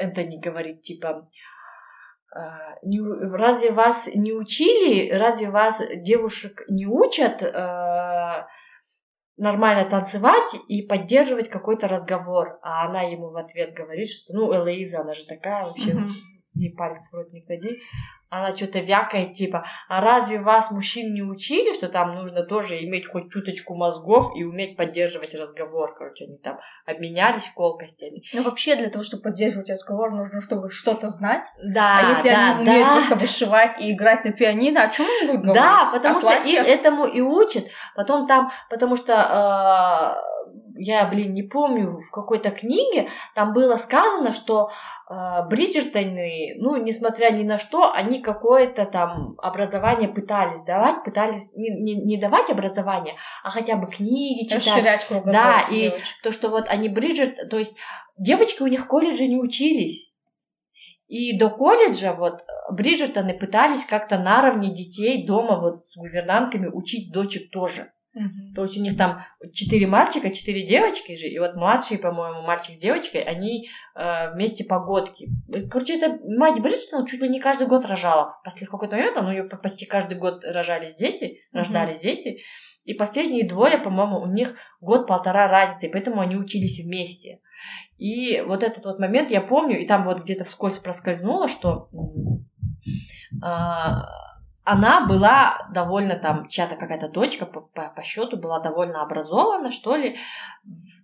[0.00, 1.28] Энтони говорит, типа,
[2.30, 8.46] «А, не разве вас не учили, разве вас девушек не учат э,
[9.38, 12.58] нормально танцевать и поддерживать какой-то разговор?
[12.62, 16.14] А она ему в ответ говорит, что, ну, Элоиза, она же такая вообще, Мгм.
[16.58, 17.80] Ей палец в рот не клади.
[18.30, 23.06] Она что-то вякает, типа, а разве вас, мужчин, не учили, что там нужно тоже иметь
[23.06, 25.94] хоть чуточку мозгов и уметь поддерживать разговор?
[25.96, 28.20] Короче, они там обменялись колкостями.
[28.34, 31.46] Ну, вообще, для того, чтобы поддерживать разговор, нужно, чтобы что-то знать.
[31.64, 32.92] Да, А если да, они умеют да.
[32.96, 35.62] просто вышивать и играть на пианино, о чем они будут говорить?
[35.62, 36.66] Да, О потому что их платьях?
[36.66, 37.64] этому и учат.
[37.96, 44.32] Потом там, потому что э, я, блин, не помню, в какой-то книге там было сказано,
[44.32, 44.70] что
[45.10, 51.70] э, Бриджертоны, ну, несмотря ни на что, они какое-то там образование пытались давать, пытались не,
[51.70, 54.66] не, не давать образование, а хотя бы книги читать.
[54.66, 56.06] Расширять кругозор Да, и девочек.
[56.22, 57.76] то, что вот они Бриджерт, то есть
[58.16, 60.14] девочки у них в колледже не учились.
[61.08, 67.50] И до колледжа вот Бриджертоны пытались как-то наравне детей дома вот с гувернантками учить дочек
[67.50, 67.92] тоже.
[68.14, 68.54] Мгм.
[68.54, 72.74] То есть у них там четыре мальчика, четыре девочки же, и вот младшие, по-моему, мальчик
[72.74, 75.28] с девочкой, они э, вместе погодки.
[75.70, 78.38] Короче, это мать Бриджертон чуть ли не каждый год рожала.
[78.44, 81.60] После в какой-то момент, ну, у нее почти каждый год рожались дети, Мгм.
[81.60, 82.40] рождались дети,
[82.84, 87.40] и последние двое, по-моему, у них год-полтора разницы, и поэтому они учились вместе.
[87.98, 91.90] И вот этот вот момент я помню, и там вот где-то вскользь проскользнуло, что
[93.42, 94.06] а,
[94.70, 99.96] она была довольно там, чья-то какая-то дочка по, по, по счету была довольно образована, что
[99.96, 100.18] ли,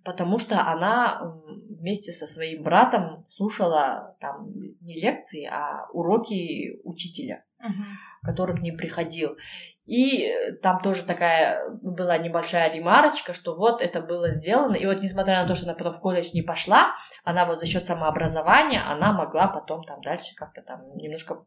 [0.04, 7.84] потому что она вместе со своим братом слушала там не лекции, а уроки учителя Мгм.
[8.22, 9.38] который к ним приходил.
[9.86, 14.74] И э, там тоже такая была небольшая ремарочка, что вот это было сделано.
[14.74, 17.66] И вот несмотря на то, что она потом в колледж не пошла, она вот за
[17.66, 21.46] счет самообразования, она могла потом там дальше как-то там немножко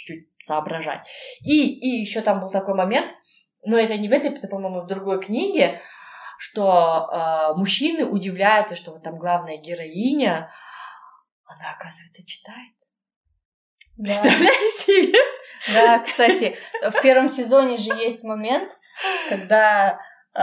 [0.00, 1.06] чуть-чуть соображать.
[1.40, 3.10] И, и еще там был такой момент,
[3.64, 5.80] но это не в этой, это, по-моему, в другой книге,
[6.38, 10.50] что э, мужчины удивляются, что вот там главная героиня,
[11.44, 12.74] она, оказывается, читает.
[13.98, 15.18] Представляешь себе?
[15.74, 18.70] Да, кстати, в первом сезоне же есть момент,
[19.28, 19.98] когда
[20.34, 20.38] э,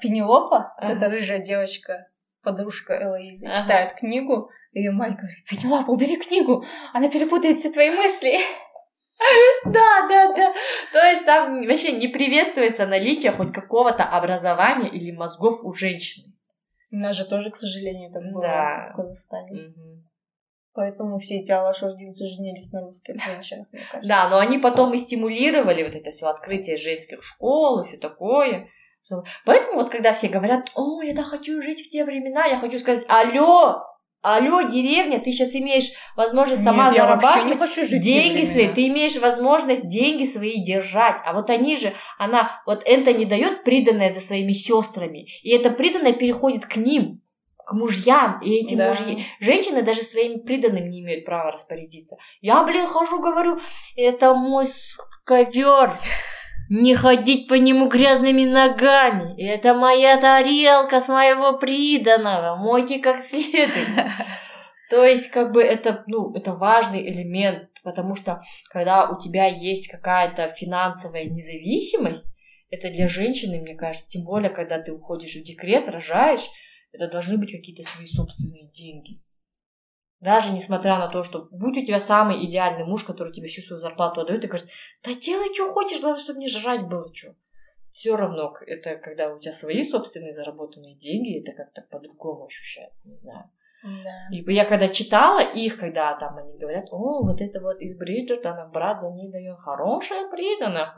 [0.00, 0.92] Пенелопа, ага.
[0.92, 2.06] эта рыжая девочка,
[2.42, 3.60] подружка Элоизы, ага.
[3.60, 8.38] читает книгу, и ее мать говорит, Пенелопа, убери книгу, она перепутает все твои мысли.
[9.64, 10.52] Да, да, да.
[10.92, 16.32] То есть там вообще не приветствуется наличие хоть какого-то образования или мозгов у женщины.
[16.92, 18.90] У нас же тоже, к сожалению, так было да.
[18.92, 19.68] в Казахстане.
[19.68, 20.02] Угу.
[20.72, 24.08] Поэтому все эти алашординцы женились на русских женщинах, мне кажется.
[24.08, 28.68] Да, но они потом и стимулировали вот это все открытие женских школ и все такое.
[29.44, 32.78] Поэтому вот когда все говорят, о, я да хочу жить в те времена, я хочу
[32.78, 33.82] сказать, алло,
[34.22, 38.88] Алло, деревня, ты сейчас имеешь возможность сама Нет, зарабатывать не хочу жить деньги свои, ты
[38.88, 41.20] имеешь возможность деньги свои держать.
[41.24, 45.70] А вот они же, она, вот это не дает приданное за своими сестрами, и это
[45.70, 47.22] приданное переходит к ним,
[47.64, 48.88] к мужьям, и эти да.
[48.88, 52.16] мужья, женщины даже своим приданным не имеют права распорядиться.
[52.42, 53.58] Я, блин, хожу, говорю,
[53.96, 54.66] это мой
[55.24, 55.92] ковер,
[56.70, 59.34] не ходить по нему грязными ногами.
[59.42, 62.56] Это моя тарелка с моего приданого.
[62.56, 63.88] Мойте как следует.
[64.90, 69.90] То есть, как бы это, ну, это важный элемент, потому что когда у тебя есть
[69.90, 72.30] какая-то финансовая независимость,
[72.70, 76.46] это для женщины, мне кажется, тем более, когда ты уходишь в декрет, рожаешь,
[76.92, 79.20] это должны быть какие-то свои собственные деньги.
[80.20, 83.80] Даже несмотря на то, что будь у тебя самый идеальный муж, который тебе всю свою
[83.80, 84.68] зарплату отдает, и говорит,
[85.02, 87.34] да делай, что хочешь, главное, чтобы не жрать было что.
[87.90, 93.16] Все равно, это когда у тебя свои собственные заработанные деньги, это как-то по-другому ощущается, не
[93.16, 93.50] знаю.
[93.82, 94.28] Да.
[94.30, 98.68] И я когда читала их, когда там они говорят, о, вот это вот из Бриджертона
[98.68, 100.94] брат за ней дает хорошая преданная,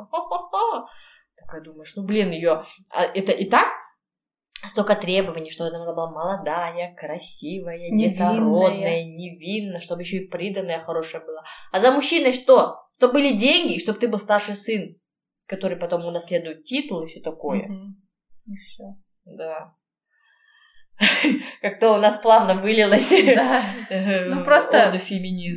[1.37, 3.69] так я думаешь, ну блин, ее, а это и так
[4.69, 11.43] столько требований, что она была молодая, красивая, детородная, невинная, чтобы еще и приданная хорошая была.
[11.73, 12.77] А за мужчиной что?
[12.99, 14.97] Чтобы были деньги, чтобы ты был старший сын,
[15.47, 17.69] который потом унаследует титул и все такое.
[18.47, 18.85] И все.
[19.25, 19.75] Да.
[21.63, 23.13] Как-то у нас плавно вылилось.
[23.27, 23.61] Да.
[24.29, 24.93] Ну просто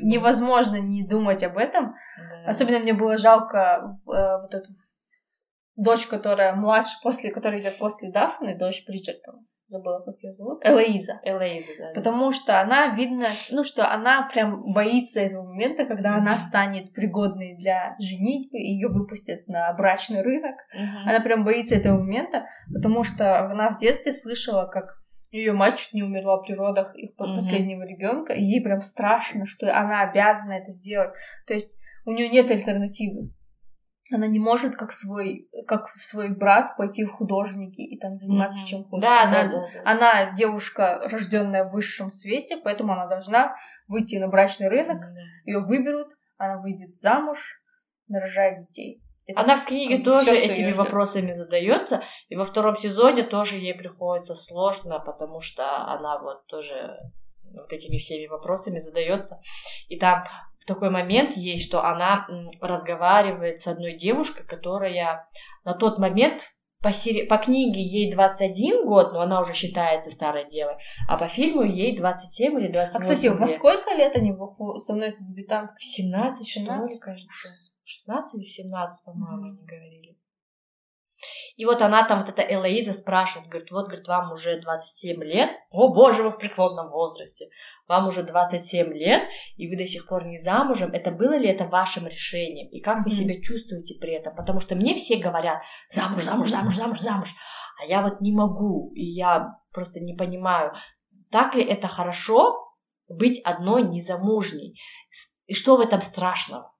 [0.03, 1.93] невозможно не думать об этом.
[2.45, 4.69] Особенно мне было жалко э, вот эту
[5.75, 9.39] дочь, которая младше, после, которая идет после Дафны, дочь Бриджертона.
[9.67, 10.63] Забыла, как ее зовут.
[10.63, 11.19] Элоиза.
[11.23, 11.91] Элоиза, да.
[11.95, 16.21] Потому что она, видно, ну, что она прям боится этого момента, когда mm-hmm.
[16.21, 20.55] она станет пригодной для женитьбы, ее выпустят на брачный рынок.
[20.75, 21.09] Mm-hmm.
[21.09, 24.97] Она прям боится этого момента, потому что она в детстве слышала, как
[25.31, 27.33] ее мать чуть не умерла при родах их mm-hmm.
[27.33, 31.15] последнего ребенка, и ей прям страшно, что она обязана это сделать.
[31.47, 33.31] То есть у нее нет альтернативы
[34.11, 38.67] она не может как свой как свой брат пойти в художники и там заниматься mm-hmm.
[38.67, 39.03] чем хочет.
[39.03, 39.91] Да, она, да, да, да.
[39.91, 43.55] Она девушка, рожденная в высшем свете, поэтому она должна
[43.87, 45.45] выйти на брачный рынок, mm-hmm.
[45.45, 47.61] ее выберут, она выйдет замуж,
[48.07, 49.01] нарожает детей.
[49.27, 54.35] Это она в книге тоже этими вопросами задается, и во втором сезоне тоже ей приходится
[54.35, 56.95] сложно, потому что она вот тоже
[57.41, 59.39] вот этими всеми вопросами задается.
[59.87, 60.25] И там
[60.65, 62.27] такой момент есть, что она
[62.59, 65.27] разговаривает с одной девушкой, которая
[65.63, 66.41] на тот момент
[66.81, 67.25] по, сери...
[67.25, 70.75] по книге ей 21 год, но она уже считается старой девой,
[71.07, 73.39] а по фильму ей 27 или 28 А, кстати, лет.
[73.39, 74.35] во сколько лет они
[74.77, 75.77] становятся дебютанткой?
[75.79, 77.71] 17, 17, что ли, кажется.
[77.83, 79.49] 16 или 17, по-моему, mm-hmm.
[79.49, 80.17] они говорили.
[81.55, 85.49] И вот она там, вот эта Элоиза спрашивает, говорит, вот, говорит, вам уже 27 лет,
[85.71, 87.47] о боже, вы в преклонном возрасте,
[87.87, 89.23] вам уже 27 лет,
[89.55, 93.05] и вы до сих пор не замужем, это было ли это вашим решением, и как
[93.05, 93.13] вы mm-hmm.
[93.13, 97.29] себя чувствуете при этом, потому что мне все говорят, замуж, замуж, замуж, замуж, замуж,
[97.81, 100.73] а я вот не могу, и я просто не понимаю,
[101.31, 102.53] так ли это хорошо
[103.07, 104.77] быть одной незамужней,
[105.45, 106.74] и что в этом страшного?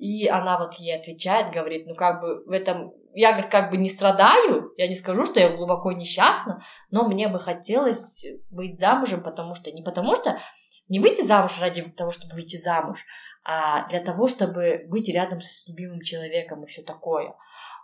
[0.00, 3.76] И она вот ей отвечает, говорит, ну как бы в этом я, говорит, как бы
[3.76, 9.22] не страдаю, я не скажу, что я глубоко несчастна, но мне бы хотелось быть замужем,
[9.22, 10.40] потому что, не потому что,
[10.88, 13.04] не выйти замуж ради того, чтобы выйти замуж,
[13.44, 17.34] а для того, чтобы быть рядом с любимым человеком и все такое.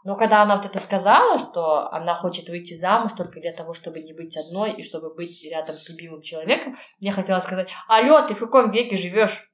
[0.05, 4.01] Но когда она вот это сказала, что она хочет выйти замуж только для того, чтобы
[4.01, 8.35] не быть одной и чтобы быть рядом с любимым человеком, мне хотелось сказать, алло, ты
[8.35, 9.46] в каком веке живешь?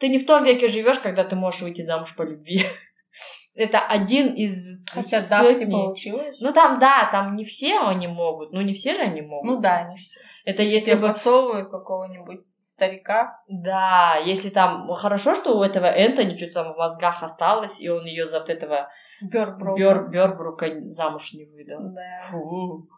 [0.00, 2.64] Ты не в том веке живешь, когда ты можешь выйти замуж по любви.
[3.54, 6.38] Это один из Хотя да, не получилось.
[6.40, 8.52] Ну там, да, там не все они могут.
[8.52, 9.46] Ну не все же они могут.
[9.46, 10.18] Ну да, не все.
[10.44, 11.08] Это если, если бы...
[11.08, 13.42] подсовывают какого-нибудь старика.
[13.48, 14.88] Да, если там...
[14.94, 18.48] Хорошо, что у этого Энтони что-то там в мозгах осталось, и он ее за вот
[18.48, 18.88] этого...
[19.20, 19.78] Бёрбрука.
[19.78, 21.80] Бёр, Бёрбрука замуж не выдал.
[21.92, 22.30] Да.
[22.30, 22.88] Фу.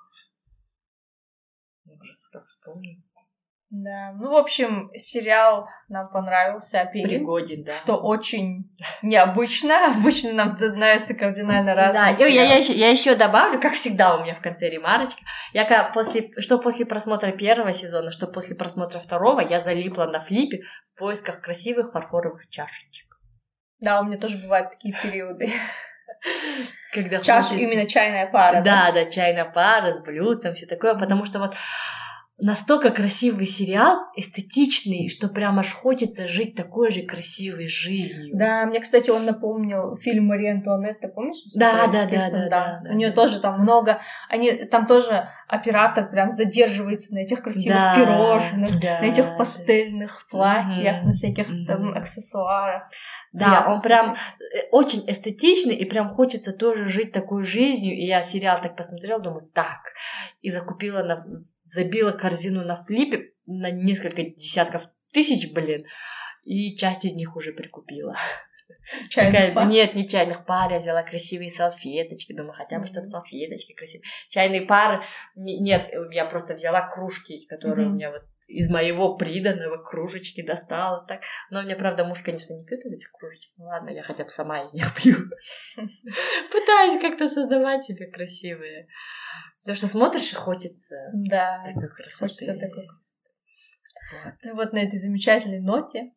[1.85, 3.03] Ужас, как вспомню.
[3.75, 7.21] Да, ну, в общем, сериал нам понравился, Апеллин.
[7.21, 7.73] Пригоден, да.
[7.73, 8.71] Что очень
[9.01, 9.95] необычно.
[9.97, 14.23] Обычно нам нравится кардинально разные Да, я, я, еще, я еще добавлю, как всегда у
[14.23, 15.23] меня в конце ремарочка.
[15.55, 20.21] Я как после, что после просмотра первого сезона, что после просмотра второго, я залипла на
[20.21, 20.65] флипе
[20.95, 23.07] в поисках красивых фарфоровых чашечек.
[23.81, 25.51] Да, у меня тоже бывают такие периоды.
[26.93, 27.65] Когда Чаш, хочется...
[27.65, 28.61] именно чайная пара.
[28.61, 31.57] Да, да, да, чайная пара с блюдцем, все такое, потому что вот
[32.39, 38.37] настолько красивый сериал, эстетичный, что прям аж хочется жить такой же красивой жизнью.
[38.37, 41.39] Да, мне, кстати, он напомнил фильм Мария Антуанетта, помнишь?
[41.55, 46.33] Да, да, да, да, да, У нее тоже там много, они там тоже оператор прям
[46.33, 52.89] задерживается на этих красивых пирожных, на этих пастельных платьях, на всяких там аксессуарах.
[53.33, 57.95] Да, он прям э, очень эстетичный, и прям хочется тоже жить такой жизнью.
[57.97, 59.81] И я сериал так посмотрела, думаю, так.
[60.43, 61.27] И закупила, на,
[61.65, 65.87] забила корзину на флипе на несколько десятков тысяч, блин.
[66.45, 68.17] И часть из них уже прикупила.
[69.09, 69.69] Чайных Такая, пар?
[69.69, 74.09] Нет, не чайных пар, я взяла красивые салфеточки, думаю, хотя бы, чтобы салфеточки красивые.
[74.29, 75.03] Чайные пары,
[75.37, 77.91] нет, я просто взяла кружки, которые mm-hmm.
[77.91, 78.23] у меня вот
[78.53, 81.23] из моего приданного кружечки достала так.
[81.51, 83.53] Но у меня, правда, муж, конечно, не пьет из этих кружечек.
[83.57, 85.17] Ну ладно, я хотя бы сама из них пью.
[86.53, 88.89] Пытаюсь как-то создавать себе красивые.
[89.61, 92.19] Потому что смотришь и хочется да, такой красоты.
[92.19, 93.31] Хочется такой красоты.
[94.25, 94.35] Вот.
[94.45, 96.13] Ну вот на этой замечательной ноте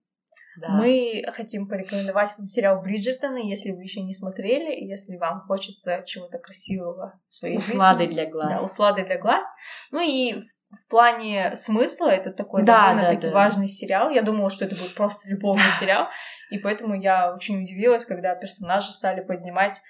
[0.57, 0.69] да.
[0.69, 6.37] Мы хотим порекомендовать вам сериал Бриджертоны, если вы еще не смотрели, если вам хочется чего-то
[6.37, 8.13] красивого в своей услады жизни.
[8.13, 8.59] для глаз.
[8.59, 9.45] Да, услады для глаз.
[9.91, 10.43] Ну и в
[10.89, 13.33] плане смысла это такой да, довольно-таки да, да.
[13.33, 14.09] важный сериал.
[14.09, 16.07] Я думала, что это будет просто любовный сериал,
[16.51, 19.81] и поэтому я очень удивилась, когда персонажи стали поднимать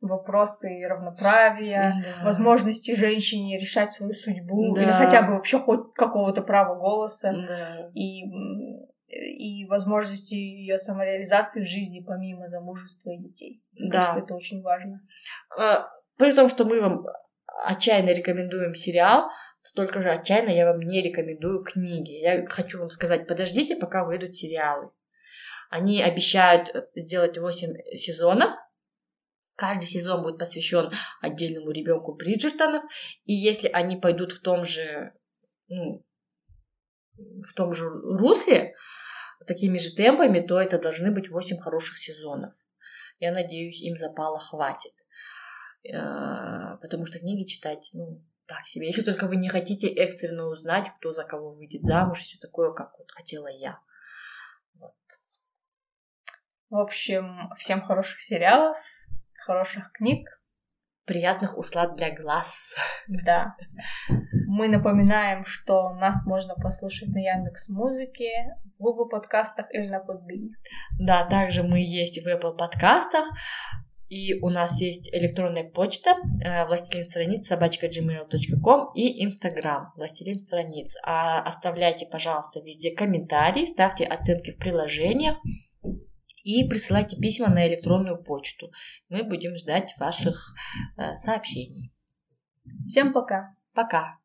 [0.00, 2.24] вопросы равноправия, да.
[2.24, 4.82] возможности женщине решать свою судьбу да.
[4.82, 7.90] или хотя бы вообще хоть какого-то права голоса да.
[7.94, 8.24] и
[9.08, 13.62] и возможности ее самореализации в жизни помимо замужества и детей.
[13.72, 14.00] Мне да.
[14.00, 15.00] кажется, это очень важно.
[15.56, 17.06] А, при том, что мы вам
[17.64, 19.28] отчаянно рекомендуем сериал,
[19.66, 22.12] столько же отчаянно я вам не рекомендую книги.
[22.12, 24.90] Я хочу вам сказать, подождите, пока выйдут сериалы.
[25.70, 28.50] Они обещают сделать 8 сезонов.
[29.56, 30.90] Каждый сезон будет посвящен
[31.20, 32.84] отдельному ребенку Бриджертонов.
[33.24, 35.12] И если они пойдут в том же,
[35.68, 36.04] ну,
[37.16, 38.74] в том же русле,
[39.46, 42.52] такими же темпами, то это должны быть 8 хороших сезонов.
[43.18, 44.92] Я надеюсь, им запала хватит.
[45.84, 48.86] Э, потому что книги читать, ну, так себе.
[48.86, 52.92] Если только вы не хотите экстренно узнать, кто за кого выйдет замуж, все такое, как
[52.98, 53.78] вот хотела я.
[54.74, 54.94] Вот.
[56.70, 58.76] В общем, всем хороших сериалов,
[59.34, 60.28] хороших книг.
[61.04, 62.74] Приятных услад для глаз.
[63.06, 63.54] Да.
[64.48, 70.50] Мы напоминаем, что нас можно послушать на Яндекс Музыке, в Google подкастах или на Подбине.
[70.98, 73.24] Да, также мы есть в Apple подкастах.
[74.08, 76.10] И у нас есть электронная почта
[76.44, 80.94] э, властелин страниц собачка gmail.com и инстаграм властелин страниц.
[81.04, 85.36] А оставляйте, пожалуйста, везде комментарии, ставьте оценки в приложениях
[86.44, 88.70] и присылайте письма на электронную почту.
[89.08, 90.54] Мы будем ждать ваших
[90.96, 91.92] э, сообщений.
[92.86, 93.56] Всем пока.
[93.74, 94.18] Пока.